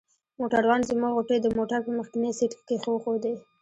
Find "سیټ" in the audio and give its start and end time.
2.37-2.51